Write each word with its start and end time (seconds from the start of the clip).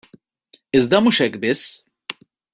Iżda 0.79 1.01
mhux 1.03 1.21
hekk 1.25 1.39
biss. 1.45 1.63